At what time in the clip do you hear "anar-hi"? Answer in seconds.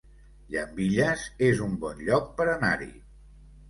2.59-2.95